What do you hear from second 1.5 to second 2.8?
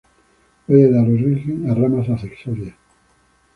a ramas accesorias.